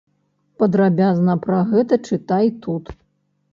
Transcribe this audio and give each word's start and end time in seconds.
Падрабязна 0.63 1.35
пра 1.45 1.61
гэта 1.75 2.01
чытай 2.11 2.53
тут. 2.67 2.85